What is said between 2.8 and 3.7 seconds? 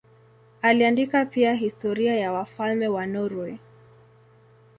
wa Norwei.